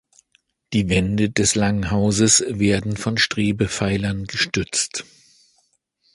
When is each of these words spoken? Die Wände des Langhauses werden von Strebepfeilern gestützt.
Die 0.73 0.89
Wände 0.89 1.29
des 1.29 1.53
Langhauses 1.53 2.43
werden 2.47 2.97
von 2.97 3.19
Strebepfeilern 3.19 4.23
gestützt. 4.25 5.05